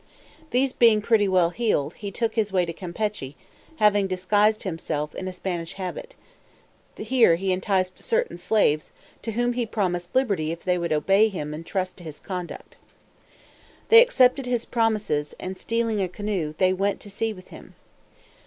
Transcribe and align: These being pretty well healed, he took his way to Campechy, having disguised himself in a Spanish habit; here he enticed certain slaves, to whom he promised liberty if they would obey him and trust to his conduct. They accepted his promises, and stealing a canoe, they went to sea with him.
These 0.49 0.73
being 0.73 0.99
pretty 0.99 1.27
well 1.27 1.51
healed, 1.51 1.93
he 1.93 2.09
took 2.09 2.33
his 2.33 2.51
way 2.51 2.65
to 2.65 2.73
Campechy, 2.73 3.35
having 3.75 4.07
disguised 4.07 4.63
himself 4.63 5.13
in 5.13 5.27
a 5.27 5.31
Spanish 5.31 5.73
habit; 5.73 6.15
here 6.97 7.35
he 7.35 7.51
enticed 7.51 7.99
certain 7.99 8.35
slaves, 8.35 8.91
to 9.21 9.33
whom 9.33 9.53
he 9.53 9.63
promised 9.63 10.15
liberty 10.15 10.51
if 10.51 10.63
they 10.63 10.79
would 10.79 10.91
obey 10.91 11.27
him 11.29 11.53
and 11.53 11.67
trust 11.67 11.97
to 11.97 12.03
his 12.03 12.19
conduct. 12.19 12.77
They 13.89 14.01
accepted 14.01 14.47
his 14.47 14.65
promises, 14.65 15.35
and 15.39 15.55
stealing 15.55 16.01
a 16.01 16.07
canoe, 16.07 16.55
they 16.57 16.73
went 16.73 16.99
to 17.01 17.11
sea 17.11 17.31
with 17.31 17.49
him. 17.49 17.75